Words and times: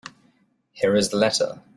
Here 0.71 0.95
is 0.95 1.09
the 1.09 1.17
letter. 1.17 1.61